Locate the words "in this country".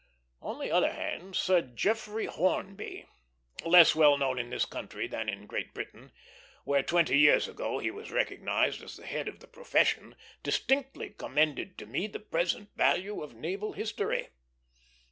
4.39-5.07